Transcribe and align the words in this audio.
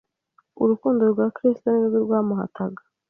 Urukundo 0.63 1.01
rwa 1.11 1.27
Kristo 1.35 1.67
ni 1.71 1.83
rwo 1.87 1.99
rwamuhataga. 2.05 2.81